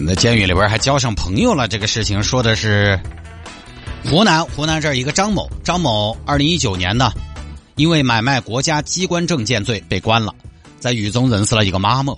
[0.00, 2.98] 那监狱里边还交上朋友了，这个事情说的是
[4.04, 7.12] 湖南湖南这儿一个张某，张某二零一九年呢，
[7.74, 10.34] 因为买卖国家机关证件罪被关了，
[10.78, 12.14] 在狱中认识了一个妈妈。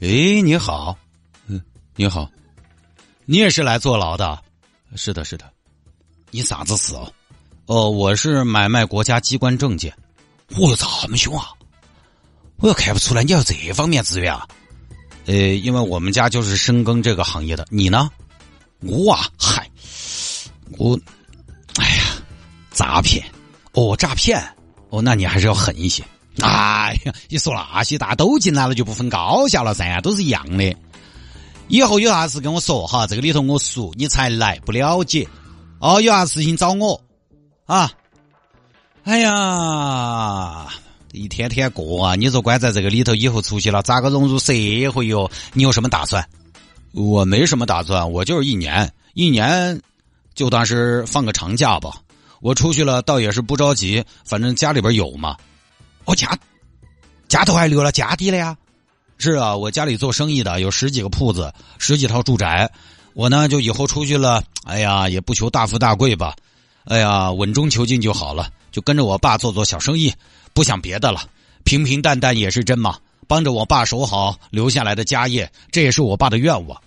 [0.00, 0.96] 哎，你好，
[1.46, 1.60] 嗯，
[1.94, 2.30] 你好，
[3.24, 4.38] 你也是来坐牢的？
[4.94, 5.50] 是的，是的。
[6.30, 7.12] 你啥子事哦？
[7.66, 9.90] 哦，我是买卖国家机关证件。
[10.54, 11.48] 哦哟，这么凶啊！
[12.58, 14.46] 我又看不出来你要这方面资源啊。
[15.26, 18.08] 呃，因为我们家就是深耕这个行业的，你呢？
[18.80, 19.68] 我啊，嗨，
[20.78, 20.96] 我，
[21.76, 22.04] 哎呀，
[22.70, 23.24] 诈骗，
[23.72, 24.40] 哦，诈骗，
[24.90, 26.04] 哦，那你还是要狠一些。
[26.42, 30.76] 哎呀，你说那些大家都进来了就不分高下了噻，都是一样的。
[31.68, 35.26] 以后有啥事跟我说哈，这个里头我熟，你才来不了解。
[35.80, 37.00] 哦，有啥事情找我
[37.64, 37.90] 啊？
[39.02, 40.68] 哎呀。
[41.16, 42.14] 一天天过啊！
[42.14, 44.52] 你说关在这个里头，以后出去了咋个融入社
[44.92, 45.30] 会哟？
[45.54, 46.24] 你有什么打算？
[46.92, 49.80] 我没什么打算，我就是一年，一年
[50.34, 51.90] 就当是放个长假吧。
[52.40, 55.36] 我出去了，倒也是不着急，反正家里边有嘛。
[56.04, 56.38] 哦，家
[57.28, 58.56] 家头还留了家底了呀？
[59.16, 62.70] 是啊，我家里做生意的，有十几个铺子，十几套住宅。
[63.14, 66.36] 我呢，就以后出去了，哎呀，也不求大富大贵吧，
[66.84, 70.12] 哎呀，稳中求进就好了，就跟着我爸做做小生意。
[70.56, 71.28] 不想别的了，
[71.64, 72.98] 平平淡淡也是真嘛。
[73.28, 76.80] 帮着我爸守好留下来的家业，这也是我爸的愿望。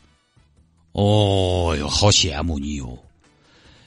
[0.93, 2.97] 哦哟，好羡慕你哟！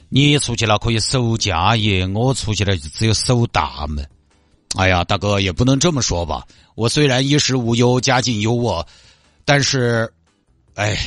[0.07, 4.07] 你出去了可以守家业，我出去了就只有守大门。
[4.77, 6.47] 哎呀，大哥也不能这么说吧。
[6.75, 8.85] 我虽然衣食无忧，家境优渥，
[9.43, 10.09] 但是，
[10.75, 10.97] 哎，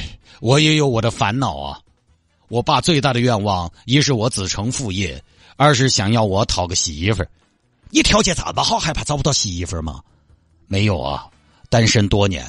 [0.40, 1.80] 我也有我的烦恼啊。
[2.48, 5.24] 我爸最大的愿望，一是我子承父业，
[5.56, 7.28] 二是想要我讨个媳妇儿。
[7.90, 10.00] 你条件这么好，还怕找不到媳妇儿吗？
[10.66, 11.26] 没有啊，
[11.68, 12.44] 单身多年，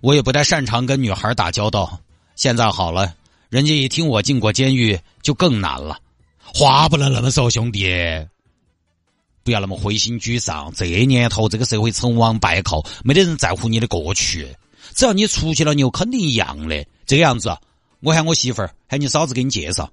[0.00, 2.00] 我也不太擅长跟女孩打交道。
[2.34, 3.14] 现在好了，
[3.50, 5.98] 人家一听我进过监狱，就更难了。
[6.38, 7.86] 话不能那么说，兄弟，
[9.44, 10.72] 不要那么灰心沮丧。
[10.74, 14.48] 这年头，这个社会成王败寇，没得人在乎你的过去。
[14.94, 16.84] 只要你出去了，你又肯定一样的。
[17.06, 17.56] 这个样子，
[18.00, 19.90] 我喊我媳妇儿，喊你嫂子给你介绍。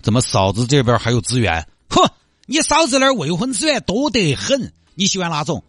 [0.00, 1.66] 怎么嫂子这边还有资源？
[1.90, 2.02] 哼！
[2.50, 5.62] 你嫂子那儿未婚资源多得很，你喜欢哪种？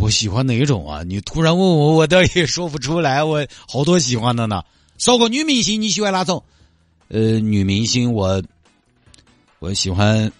[0.00, 1.02] 我喜欢哪种啊？
[1.02, 3.24] 你突然问我，我倒也说不出来。
[3.24, 4.62] 我好多喜欢的呢。
[4.98, 6.44] 说个女明星，你喜欢哪种？
[7.08, 8.40] 呃，女明星我
[9.58, 10.30] 我喜欢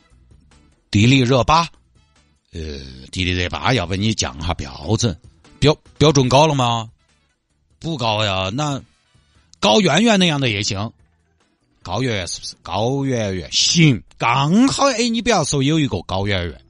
[0.88, 1.66] 迪丽热巴。
[2.52, 2.78] 呃，
[3.10, 5.18] 迪丽热巴，要不你降下标准？
[5.58, 6.90] 标标准高了吗？
[7.80, 8.52] 不高呀。
[8.54, 8.80] 那
[9.58, 10.92] 高圆圆那样的也行。
[11.88, 12.54] 高圆圆是不是？
[12.62, 16.60] 高圆圆行，刚好哎，你不要说有一个高圆圆，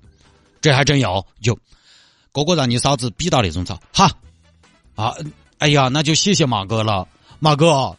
[0.61, 1.59] 这还真有有。
[2.31, 4.13] 哥哥让你嫂子比到那种找哈
[4.95, 5.13] 啊！
[5.59, 7.09] 哎呀，那就谢谢马哥了，
[7.41, 7.97] 马哥，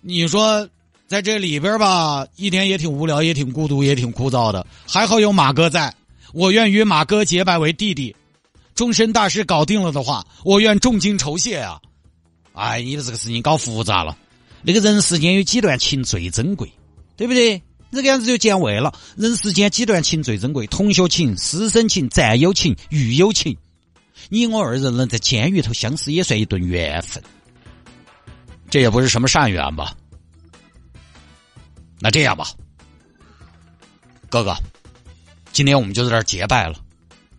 [0.00, 0.66] 你说
[1.06, 4.66] 在这里边吧，一天也挺无聊，也挺孤独，也挺枯燥的。
[4.86, 5.94] 还好有马哥在，
[6.32, 8.16] 我愿与马哥结拜为弟弟，
[8.74, 11.78] 终身大事搞定了的话，我愿重金酬谢啊！
[12.54, 14.16] 哎，你的这个事情搞复杂了。
[14.66, 16.72] 那个人世间有几段情最珍贵，
[17.16, 17.62] 对不对？
[17.92, 18.92] 这个样子就见位了。
[19.14, 23.56] 人世间几段情最珍贵：同学情、师生情、战友情、狱友情。
[24.28, 27.22] 你我二人能在监狱头相识，也算一顿缘分。
[28.68, 29.96] 这也不是什么善缘吧？
[32.00, 32.48] 那这样吧，
[34.28, 34.52] 哥哥，
[35.52, 36.80] 今天我们就在这儿结拜了。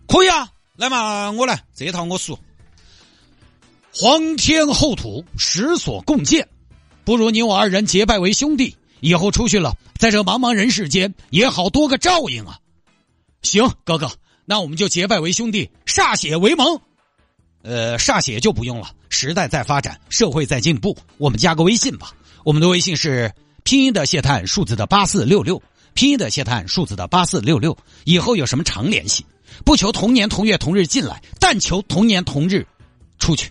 [0.08, 2.40] 可以啊，来嘛，我来，这一套我熟。
[3.94, 6.48] 皇天厚土，十所共建。
[7.08, 12.60] 不如你我二人结拜为兄弟，以后出去了，在这茫茫人世间也好多个照应啊！
[13.44, 14.12] 行，哥哥，
[14.44, 16.78] 那我们就结拜为兄弟，歃血为盟。
[17.62, 22.12] 呃，歃血就不用了，时代在发展，社会在进步，我们加个微信吧。
[22.44, 23.34] 我们的微信是
[23.64, 25.64] 拼音的谢探，数字的八四六六，
[25.94, 27.78] 拼音的谢探，数字的八四六六。
[28.04, 29.26] 以后有什么常联系，
[29.64, 32.68] 不求同年同月同日进来，但求同年同日
[33.18, 33.50] 出去。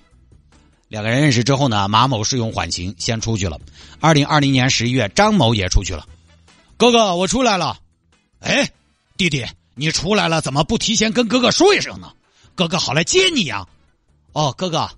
[0.96, 3.60] 两个人认识之后呢，马某适用缓刑先出去了。
[4.00, 6.08] 二零二零年十一月，张某也出去了。
[6.78, 7.78] 哥哥，我出来了。
[8.40, 8.66] 哎，
[9.14, 9.44] 弟弟，
[9.74, 12.10] 你出来了，怎么不提前跟哥哥说一声呢？
[12.54, 13.66] 哥哥好来接你呀。
[14.32, 14.88] 哦，哥哥，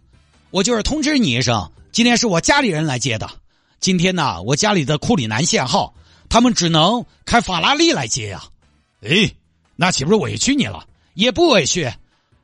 [0.50, 3.28] 我就是通知你一声，今天是我家里人来接的。
[3.80, 5.92] 今天呢，我家里的库里南限号，
[6.28, 8.44] 他们只能开法拉利来接呀。
[9.00, 9.28] 哎，
[9.74, 10.86] 那岂不是委屈你了？
[11.14, 11.92] 也不委屈，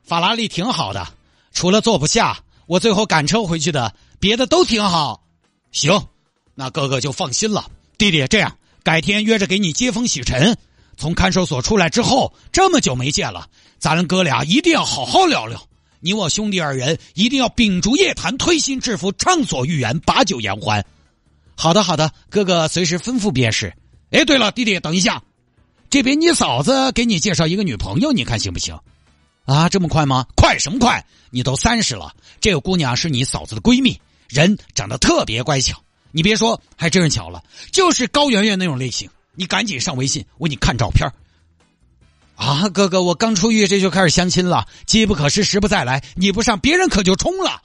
[0.03, 1.07] 法拉利挺好的，
[1.53, 2.37] 除了坐不下，
[2.67, 5.23] 我最后赶车回去的，别的都挺好。
[5.71, 6.07] 行，
[6.53, 7.69] 那哥哥就放心了。
[7.97, 10.57] 弟弟，这样改天约着给你接风洗尘。
[10.97, 13.47] 从看守所出来之后，这么久没见了，
[13.77, 15.61] 咱哥俩一定要好好聊聊。
[15.99, 20.85] 你我兄弟二人一定要秉烛夜谈，推心置腹，畅所欲言，把酒言欢。
[21.55, 23.73] 好的，好的，哥哥随时吩咐便是。
[24.11, 25.21] 哎，对了，弟弟，等一下，
[25.89, 28.77] 这边你嫂子给你介绍一个女朋友，你看行不行？
[29.45, 30.25] 啊，这么快吗？
[30.35, 31.05] 快什么快？
[31.29, 35.81] 你都三十了，这个姑娘是你嫂子的闺蜜，人长得特别乖巧。
[36.11, 39.09] 你别说，还真是巧了，就是高圆圆那种类型。
[39.33, 41.11] 你赶紧上微信，我给你看照片。
[42.35, 44.67] 啊，哥哥，我刚出狱，这就开始相亲了。
[44.85, 46.03] 机不可失，时不再来。
[46.15, 47.61] 你不上，别人可就冲了。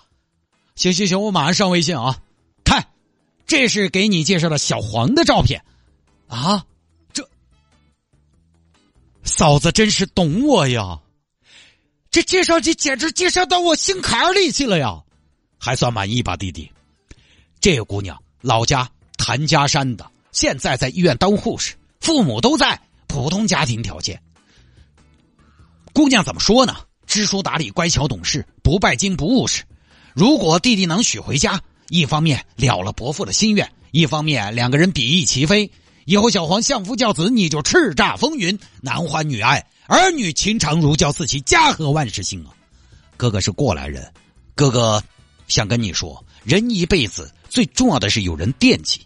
[0.75, 2.21] 行行行，我马上上微信啊。
[2.65, 2.89] 看，
[3.47, 5.63] 这是给你介绍的小黄的照片。
[6.27, 6.65] 啊，
[7.13, 7.29] 这
[9.23, 10.99] 嫂子真是懂我呀。
[12.11, 15.01] 这介绍这简直介绍到我心坎里去了呀。
[15.59, 16.71] 还算满意吧，弟弟。
[17.61, 24.21] 这个姑娘老家谭家山的，现在在医院当护士，父母都在，普通家庭条件。
[25.93, 26.77] 姑娘怎么说呢？
[27.07, 29.65] 知书达理，乖巧懂事，不拜金，不务实。
[30.15, 35.71] 如果弟弟能娶回家，一方面了了伯父的心愿，一方面两个人比翼齐飞，
[36.07, 42.55] 以后小黄相夫教子，你就叱咤风云，男欢女爱，儿女情长如胶似漆，家和万事兴啊！
[43.17, 44.09] 哥哥是过来人，
[44.55, 45.03] 哥哥
[45.49, 49.01] 想跟你说，人一辈子最重要的是有人惦记，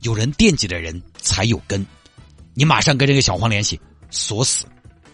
[0.00, 1.86] 有人惦记的人才有根。
[2.54, 3.78] 你马上跟这个小黄联系，
[4.10, 4.64] 锁死。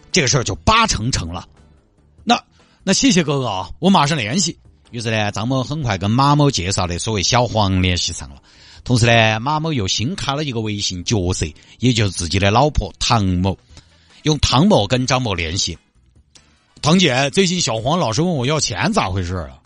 [0.09, 1.45] 这个事儿就八成成了，
[2.23, 2.41] 那
[2.81, 4.57] 那谢谢哥哥啊，我马上联系。
[4.91, 8.41] 于是呢，张某很快跟马某介绍的所谓小黄联系上了，
[8.85, 11.45] 同时呢，马某又新开了一个微信角色，
[11.79, 13.57] 也就是自己的老婆唐某，
[14.23, 15.77] 用唐某跟张某联系。
[16.81, 19.59] 唐姐，最近小黄老是问我要钱，咋回事啊？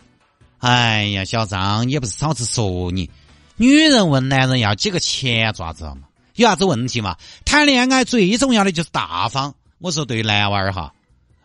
[0.58, 3.10] 哎呀，小张也不是嫂子说你，
[3.56, 5.98] 女人问男人要几个钱爪子嘛？
[6.36, 7.16] 有啥子问题嘛？
[7.44, 9.54] 谈恋爱最重要的就是大方。
[9.78, 10.92] 我说对男娃儿哈，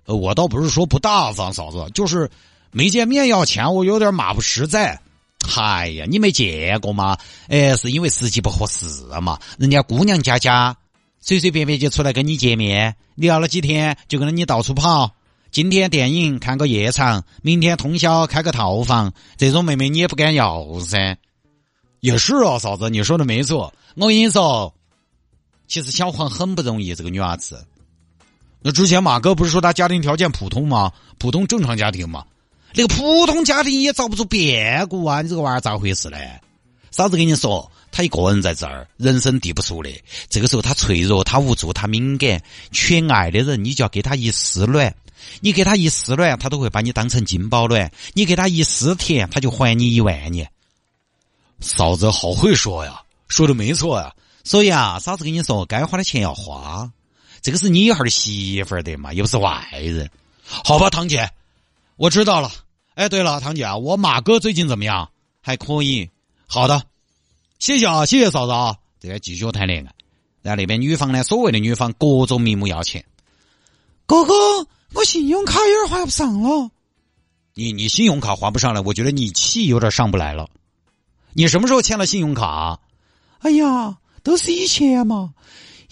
[0.05, 2.29] 呃，我倒不是说不大方，嫂子，就是
[2.71, 4.99] 没见面要钱，我有点马不实在。
[5.47, 7.17] 嗨呀，你没见过吗？
[7.47, 8.85] 哎，是因为时机不合适
[9.21, 9.37] 嘛。
[9.57, 10.75] 人家姑娘家家
[11.19, 15.11] 随随便便就出来跟你见面，聊了几天就跟着你到处跑。
[15.51, 21.17] 今天电影看个夜场，明天通宵开个套房，这种妹妹你也不敢要噻。
[21.99, 23.73] 也是啊，嫂子，你说的没错。
[23.95, 24.73] 我跟你说，
[25.67, 27.65] 其实小黄很不容易，这个女娃子。
[28.61, 30.91] 那之前马哥不是说他家庭条件普通吗？
[31.17, 32.25] 普通正常家庭嘛，
[32.73, 35.21] 那个普通家庭也遭不住变故啊！
[35.21, 36.17] 你这个娃儿咋回事呢？
[36.91, 39.89] 嫂子跟你说，他一个人在这儿，人生地不熟的，
[40.29, 42.41] 这个时候他脆弱，他无助，他敏感，
[42.71, 44.95] 缺爱的人，你就要给他一丝暖。
[45.41, 50.49] 你给他一丝暖，他都会把你当成金宝暖；你给他一丝甜，他就还你一万年。
[51.59, 54.15] 嫂子好会说呀，说的没错呀。
[54.45, 56.89] 所以啊，嫂子跟你说，该花的钱要花。
[57.41, 60.09] 这个是你以后的媳妇儿的嘛，又不是外人。
[60.43, 61.29] 好吧，堂姐，
[61.97, 62.51] 我知道了。
[62.95, 65.09] 哎，对了，堂姐啊，我马哥最近怎么样？
[65.41, 66.09] 还可以。
[66.47, 66.81] 好的，
[67.59, 68.77] 谢谢啊，谢谢嫂子啊。
[69.01, 69.93] 这个继续谈恋爱。
[70.41, 73.03] 然后那边女方呢，所谓的女方各种名目要钱。
[74.05, 74.33] 哥哥，
[74.93, 76.71] 我信用卡有点还不上了。
[77.53, 80.47] 你你信用卡还不上来，我觉得你气有点上不来了。
[81.33, 82.79] 你什么时候欠了信用卡？
[83.39, 85.33] 哎呀，都是以前嘛。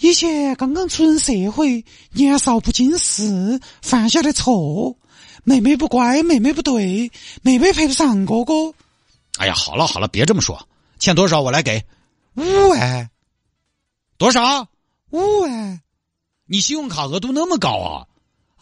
[0.00, 4.96] 以前刚刚出人社会，年少不经事，犯下的错，
[5.44, 7.10] 妹妹不乖，妹妹不对，
[7.42, 8.72] 妹妹配不上哥哥。
[9.38, 10.66] 哎呀，好了好了，别这么说，
[10.98, 11.84] 欠多少我来给，
[12.34, 13.10] 五万，
[14.16, 14.68] 多少？
[15.10, 15.80] 五万，
[16.46, 18.06] 你信用卡额度那么高啊？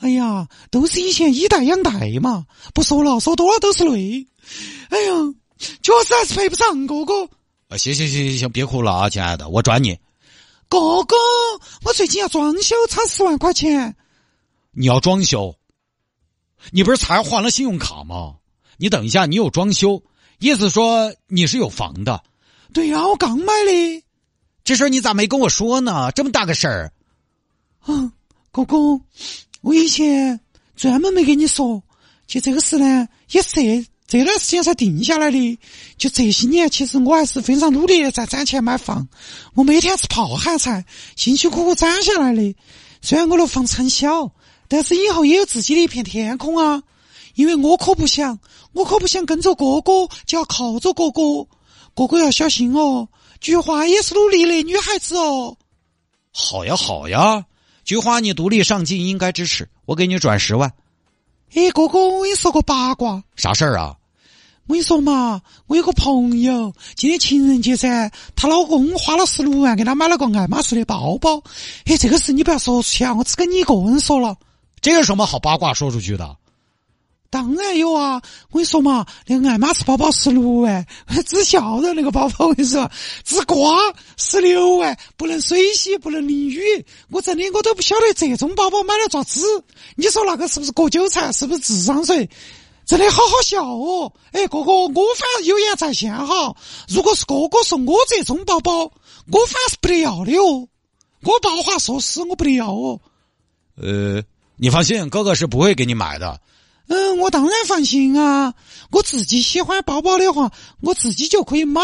[0.00, 1.90] 哎呀，都是以前以贷养贷
[2.20, 4.28] 嘛，不说了，说多了都是泪。
[4.90, 7.24] 哎呀，确实还是配不上哥哥。
[7.68, 9.98] 啊，行行行行行，别哭了啊，亲爱的，我转你。
[10.68, 11.16] 哥哥，
[11.84, 13.96] 我最近要装修，差十万块钱。
[14.72, 15.56] 你要装修？
[16.72, 18.36] 你不是才换了信用卡吗？
[18.76, 20.02] 你等一下，你有装修，
[20.38, 22.22] 意思说你是有房的？
[22.72, 24.04] 对呀，我刚买的。
[24.64, 26.10] 这事儿你咋没跟我说呢？
[26.12, 26.92] 这么大个事儿。
[27.80, 28.12] 啊，
[28.50, 28.76] 哥哥，
[29.60, 30.38] 我以前
[30.76, 31.82] 专门没跟你说，
[32.26, 33.86] 就这个事呢，也是。
[34.08, 35.58] 这段时间才定下来的，
[35.98, 39.08] 就这些年，其实我还是非常努力的在攒钱买房。
[39.54, 40.84] 我每天吃泡海菜，
[41.16, 42.54] 辛辛苦苦攒下来的。
[43.02, 44.30] 虽然我的房子很小，
[44.68, 46.84] 但是以后也有自己的一片天空啊！
[47.36, 48.38] 因为我可不想，
[48.72, 51.46] 我可不想跟着哥哥，就要靠着哥哥。
[51.94, 53.08] 哥哥要小心哦。
[53.40, 55.56] 菊花也是努力的女孩子哦。
[56.32, 57.44] 好呀，好呀，
[57.84, 59.68] 菊花，你独立上进，应该支持。
[59.84, 60.72] 我给你转十万。
[61.54, 63.22] 哎，哥哥，我跟你说个八卦。
[63.36, 63.94] 啥事儿啊？
[64.66, 71.42] 我跟你说嘛，我有个朋友，今天情人节噻，她老公花了十六万给她买了个爱马仕的包包。
[71.84, 74.34] 哎，这个事你不要说出去啊，我只跟你一个人说了。
[74.80, 76.36] 这有什么好八卦说出去的？
[77.30, 78.22] 当然有啊！
[78.50, 80.86] 我跟你说嘛，那个爱马仕包包十六万，
[81.26, 82.90] 只笑的那个包包，我跟你说，
[83.24, 83.76] 只瓜
[84.16, 86.60] 十六万，不能水洗，不能淋雨。
[87.10, 89.40] 我真的我都不晓得这种包包买了爪子。
[89.96, 91.32] 你说那个是不是割韭菜？
[91.32, 92.28] 是不是智商税？
[92.86, 94.12] 真的好好笑哦！
[94.30, 96.54] 哎，哥哥，我反正有言在先哈，
[96.88, 98.84] 如果是哥哥送我这种包包，
[99.32, 100.68] 我反是不得要的哦。
[101.22, 103.00] 我抱话说死，我不得要哦。
[103.82, 104.22] 呃，
[104.56, 106.40] 你放心，哥哥是不会给你买的。
[106.88, 108.54] 嗯，我当然放心啊！
[108.90, 111.82] 我自己喜欢包包的话，我自己就可以买。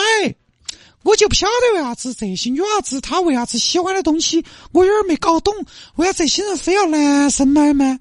[1.02, 5.52] 我就不晓得为啥子这些女娃子她为啥子喜欢的东西，我有点没搞懂。
[5.96, 7.98] 为啥这些人非要男生买吗？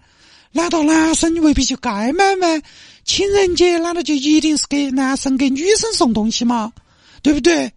[0.52, 2.62] 难道男生未必就该买吗？
[3.04, 6.72] 情人节难道就一定是给男生给女生送东西吗？
[7.24, 7.72] 对不对？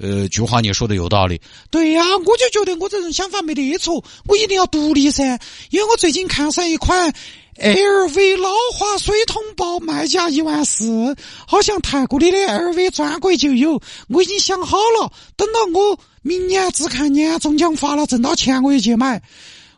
[0.00, 1.40] 呃，菊花，你说的有道理。
[1.70, 5.38] 对呀，我就觉得我这种想法没得错，我一定要独立噻。
[5.70, 7.12] 因为我最近看上一款。
[7.58, 13.80] LV 老花水桶包卖价一万四，好像泰国里的 LV 专柜就有。
[14.10, 19.22] 我已经想好了，等到我明年只看年终奖发了，挣到钱我就去买。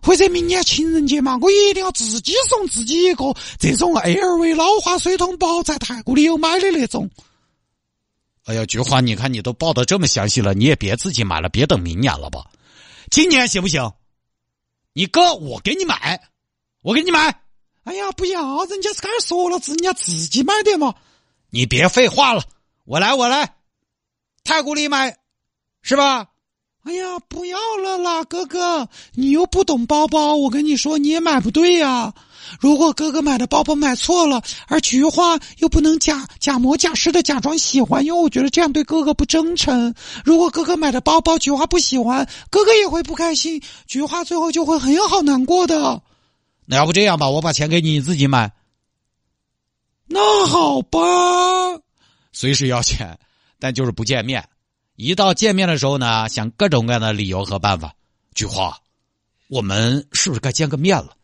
[0.03, 7.09] 或者明年情人节嘛，我一定要自己送自己一个这种 LV 老花水桶包，在泰国里有买的那种。
[8.49, 12.47] 哎呀，菊花，你看你都报的这么详细了，你也别自己买了，别等明年了吧？
[13.11, 13.93] 今年行不行？
[14.95, 16.19] 你哥，我给你买，
[16.81, 17.43] 我给你买。
[17.85, 18.65] 哎呀，不要！
[18.65, 20.95] 人家是刚说了，人家自己买的嘛。
[21.51, 22.43] 你别废话了，
[22.87, 23.55] 我来，我来。
[24.45, 25.19] 太古里买，
[25.83, 26.29] 是吧？
[26.85, 32.15] 哎呀，不要了啦，哥哥，你又不懂包包，我跟你说你也买不对呀。
[32.61, 39.95] 如果哥哥买的包包买错了，而菊花又不能假假模假式的假装喜欢，因为我觉得这样对哥哥不真诚。
[40.25, 46.03] 如果哥哥买的包包菊花不喜欢，哥哥也会不开心，菊花最后就会很好难过的。
[46.65, 48.53] 那要不这样吧，我把钱给你，你自己买。
[50.07, 50.99] 那好吧，
[52.33, 53.19] 随时要钱，
[53.59, 54.49] 但就是不见面。
[54.97, 57.95] 一到见面的时候呢，想各种各样的理由和办法。
[58.35, 58.77] 菊花，
[59.49, 61.17] 我们是不是该见个面了？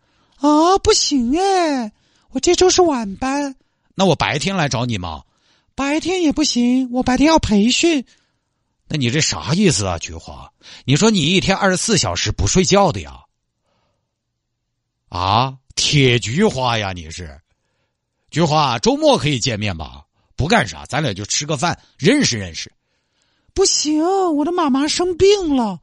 [0.47, 1.91] 啊，不行哎，
[2.33, 3.57] 我这周是晚班。
[3.95, 5.23] 那我白天来找你吗？
[5.75, 8.05] 白天也不行，我白天要培训。
[8.87, 10.53] 那你这啥意思啊，菊花？
[10.85, 13.21] 你说你一天二十四小时不睡觉的呀？
[15.09, 16.93] 啊，铁菊花呀！
[16.93, 17.41] 你是
[18.31, 20.05] 菊花，周末可以见面吧？
[20.37, 22.71] 不干啥，咱俩就吃个饭，认识认识。
[23.55, 24.05] 不行，
[24.37, 25.81] 我的妈妈生病了。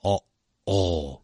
[0.00, 0.20] 哦
[0.64, 1.20] 哦，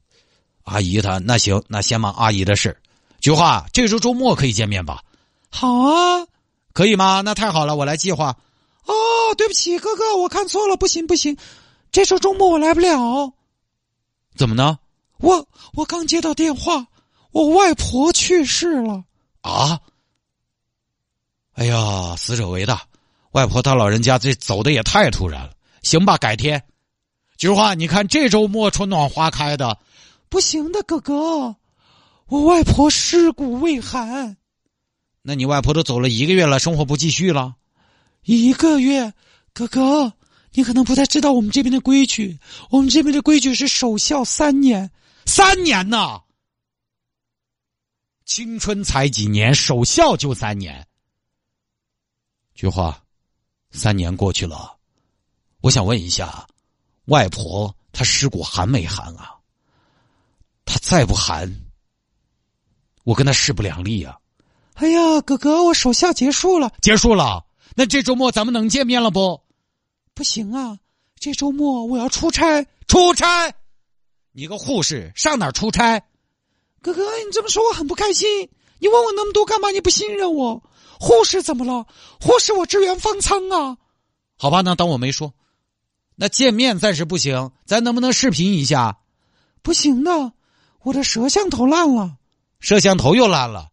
[0.71, 2.77] 阿姨她那行，那先忙阿姨的事。
[3.21, 5.03] 菊花，这周周末可以见面吧？
[5.50, 6.27] 好啊，
[6.73, 7.23] 可以吗？
[7.23, 8.37] 那太好了，我来计划。
[8.85, 8.95] 哦，
[9.37, 11.37] 对不起，哥哥，我看错了，不行不行，
[11.91, 13.33] 这周周末我来不了。
[14.37, 14.79] 怎么呢？
[15.19, 16.87] 我我刚接到电话。
[17.33, 19.05] 我外婆去世了
[19.43, 19.79] 啊！
[21.55, 22.83] 哎呀，死者为大，
[23.33, 25.53] 外婆她老人家这走的也太突然了。
[25.83, 26.61] 行吧，改天。
[27.37, 29.79] 菊花，你看这周末春暖花开的，
[30.31, 31.57] 不行的，哥哥，
[32.27, 34.39] 我外婆尸骨未寒。
[35.23, 37.57] 那你外婆都走了一个月了，生活不继续了？
[38.23, 39.13] 一个月，
[39.53, 40.15] 哥哥，
[40.53, 42.39] 你可能不太知道我们这边的规矩。
[42.71, 44.91] 我们这边的规矩是守孝三年，
[45.27, 46.23] 三年呢。
[48.25, 50.87] 青春才几年，守孝就三年。
[52.55, 53.03] 菊花，
[53.73, 54.79] 三年过去了，
[55.61, 56.47] 我想问一下，
[57.07, 59.40] 外婆她尸骨寒没寒啊？
[60.73, 61.53] 她再不喊，
[63.03, 64.17] 我跟他势不两立呀。
[64.75, 67.45] 哎呀，哥哥，我手下结束了，结束了。
[67.75, 69.43] 那这周末咱们能见面了不？
[70.15, 70.79] 不行啊，
[71.19, 72.65] 这周末我要出差。
[72.87, 73.53] 出差？
[74.31, 76.00] 你个护士上哪儿出差？
[76.81, 78.49] 哥哥，你这么说我很不开心。
[78.79, 79.73] 你问我那么多干嘛？
[79.73, 80.62] 你不信任我？
[81.00, 81.85] 护士怎么了？
[82.21, 83.77] 护士我支援方舱啊。
[84.37, 85.35] 好吧，那当我没说。
[86.15, 89.00] 那见面暂时不行，咱能不能视频一下？
[89.62, 90.33] 不行的，
[90.83, 92.17] 我的摄像头烂了。
[92.61, 93.69] 摄像头又烂了。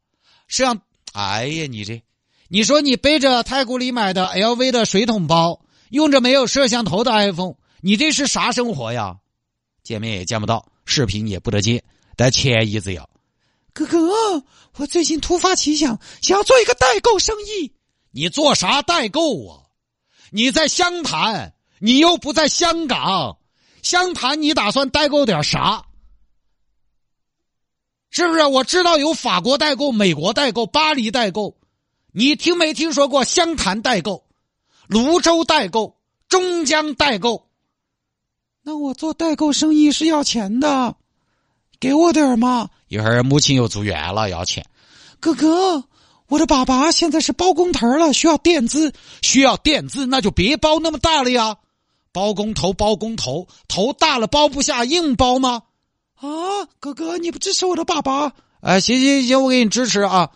[0.47, 0.81] 摄像，
[1.13, 2.01] 哎呀，你这，
[2.47, 9.17] 你说你背着太古里买的 LV 的水桶包，用着没有摄像头的 iPhone，你这是啥生活呀？
[9.83, 11.83] 见面也见不到，视频也不得接。
[12.15, 13.09] 但钱一直要，
[13.73, 14.43] 哥哥，
[14.77, 17.73] 我最近突发奇想，想要做一个代购生意。
[18.11, 19.63] 你做啥代购啊？
[20.31, 23.37] 你在湘潭，你又不在香港，
[23.81, 25.85] 湘潭你打算代购点啥？
[28.09, 28.45] 是不是？
[28.45, 31.55] 我知道有法国代购、美国代购、巴黎代购，
[32.11, 34.23] 你听没听说过湘潭代购、
[34.87, 35.97] 泸州代购、
[36.29, 37.47] 中江代购？
[38.63, 40.95] 那我做代购生意是要钱的，
[41.79, 42.69] 给我点嘛。
[42.87, 44.65] 一会儿母亲又住院了，要钱。
[45.19, 45.83] 哥哥，
[46.27, 51.57] 我的爸爸现在是包工头了，需要垫资，需要垫资，那就别包那么大了呀。
[52.11, 55.63] 包工头，包工头，头大了包不下，硬包吗？
[56.19, 58.31] 啊，哥哥，你不支持我的爸爸？
[58.61, 60.27] 哎，行行行，我给你支持啊！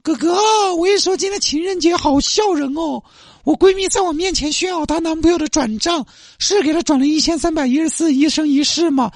[0.00, 0.32] 哥哥，
[0.76, 3.02] 我跟你说，今天情人节好笑人哦！
[3.42, 6.06] 我闺蜜在我面前炫耀她男朋友的转账，
[6.38, 9.10] 是给她转了一千三百一十四，一生一世嘛。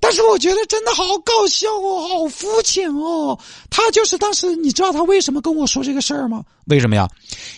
[0.00, 3.36] 但是我觉得真的好搞笑哦，好肤浅哦。
[3.70, 6.44] 她就是当时，你知道她为什么跟我说这个事儿吗？
[6.66, 7.08] 为什么呀？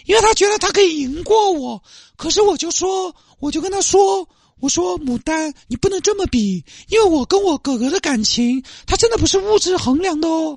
[0.06, 1.80] 因为她觉得她可以赢过我。
[2.16, 4.26] 可是我就说，我就跟她说。
[4.62, 10.56] 我说牡丹，你不能这么比，因为我跟我哥哥的感情，他真的不是物质衡量的哦。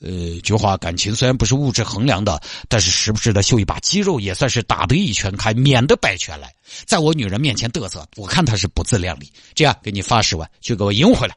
[0.00, 6.52] 呃，菊花，感情虽然不是物质衡量的，但是时不时的秀一把肌肉也算是打得一拳开，免得百拳来。
[6.84, 9.32] 在我女人面前嘚瑟，我看他是不自量力。
[9.54, 11.36] 这样，给你发十万，去给我赢回来。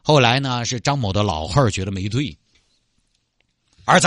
[0.00, 2.38] 后来呢，是张某的老汉觉得没对，
[3.84, 4.06] 儿子，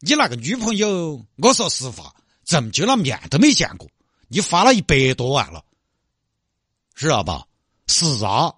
[0.00, 2.14] 你那个女朋友，我说实话，
[2.46, 3.86] 这么久了面都没见过。
[4.34, 5.62] 你发了一百多万了，
[6.92, 7.46] 知道吧？
[7.86, 8.52] 是啊，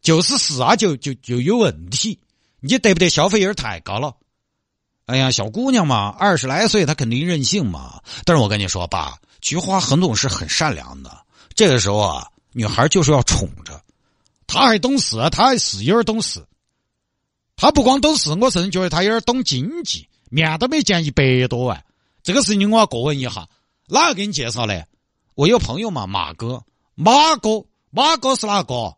[0.00, 2.20] 就是是啊，就就就有问题。
[2.60, 4.14] 你得不得消费有点太高了？
[5.06, 8.00] 哎呀，小姑娘嘛，二十来岁，她肯定任性嘛。
[8.24, 11.26] 但是我跟你说，爸，菊花很总是很善良的。
[11.56, 13.82] 这个时候啊，女孩就是要宠着，
[14.46, 16.46] 她还懂事，她还是有点懂事。
[17.56, 20.08] 她不光懂事，我甚至觉得她有点懂经济。
[20.30, 21.84] 面都没见一百多万，
[22.22, 23.48] 这个事情我要过问一下。
[23.86, 24.88] 哪个给你介绍的？
[25.34, 28.96] 我有朋友嘛，马哥，马哥，马哥是哪个？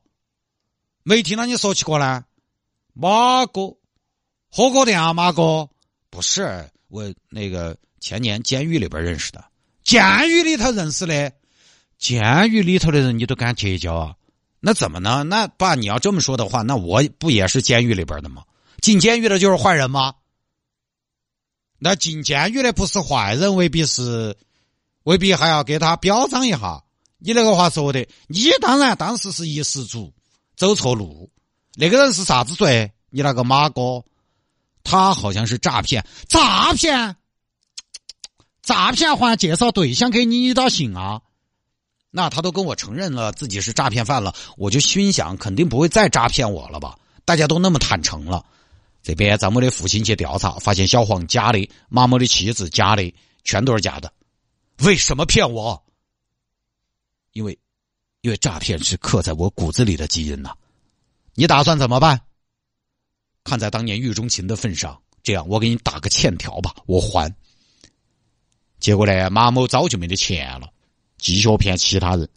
[1.03, 2.25] 没听到你说起过呢。
[2.93, 3.75] 马哥，
[4.51, 5.67] 火锅店啊，马哥，
[6.11, 9.43] 不是我那个前年监狱里边认识的，
[9.83, 11.33] 监狱里头认识的，
[11.97, 14.15] 监狱里头的人你都敢结交啊？
[14.61, 15.23] 那怎么呢？
[15.23, 18.45] 那爸，你要这么说的话，那我不也是监狱里边的吗？
[18.83, 20.13] 进监狱的就是坏人吗？
[21.79, 24.37] 那进监狱的不是坏人，未必是。
[25.07, 26.83] 未必还要给他表彰一下，
[27.19, 30.13] 你那个话说的，你当然当时是一失足，
[30.57, 31.31] 走错路。
[31.77, 32.91] 那个人是啥子罪？
[33.11, 34.03] 你那个马哥，
[34.83, 37.15] 他好像是诈骗，诈骗，
[38.63, 41.21] 诈骗还介绍对象给你，你倒行啊？
[42.11, 46.99] 那他都跟我承认了自己是诈骗犯了，我就心想，肯定不会再诈骗我了吧？
[47.25, 48.45] 大家都那么坦诚了。
[49.05, 53.15] 这边张某的父亲去调查，发现小黄假的，马某的妻子假的，
[53.45, 54.13] 全都是假的。
[54.85, 55.83] 为什么骗我？
[57.33, 57.59] 因为，
[58.21, 60.55] 因为诈骗是刻在我骨子里的基因呐。
[61.35, 62.21] 你打算怎么办？
[63.45, 67.33] 看在当年狱中情的份上，这样我给你打个欠条吧，我还。
[68.81, 70.69] 结果呢，马某早就没得钱了，
[71.19, 72.29] 继续骗其他人。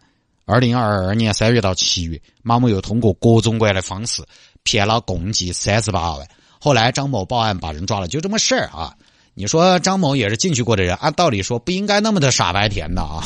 [0.45, 4.25] 二零二二年三月到七月，马某又通过各种各样的方式
[4.63, 6.27] 骗了共计三十八万。
[6.59, 8.97] 后来张某报案把人抓了，就这么事儿啊。
[9.39, 13.23] 你说张某也是进去过的人，按道理说不应该那么的傻白甜的啊！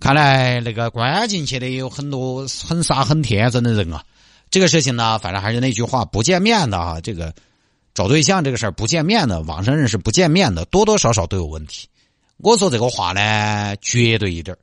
[0.00, 4.02] 看来那个关进去的也有很多很傻很天真的人啊。
[4.48, 7.34] 这个事情呢，反正还是那句话，不见面的啊，这个
[7.92, 11.86] 找对象这个事儿不见面的，网上认识不见面的，多多少少都有问题。
[12.38, 14.58] 我说这个话呢，绝对一点儿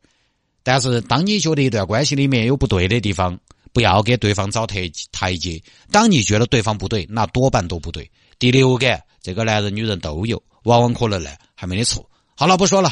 [0.63, 3.37] 但是当你觉得一段关系里面有不对的地方，
[3.71, 5.61] 不要给对方找台台阶。
[5.91, 8.09] 当你觉得对方不对，那多半都不对。
[8.39, 10.41] 第六感，这个男人女人都有。
[10.65, 12.07] 往往可能来，还没得错。
[12.35, 12.91] 好了，不说了。